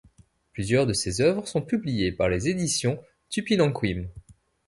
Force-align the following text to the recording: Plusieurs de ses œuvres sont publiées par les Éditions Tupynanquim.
Plusieurs 0.53 0.87
de 0.87 0.93
ses 0.93 1.21
œuvres 1.21 1.47
sont 1.47 1.61
publiées 1.61 2.11
par 2.11 2.27
les 2.27 2.49
Éditions 2.49 2.99
Tupynanquim. 3.29 4.07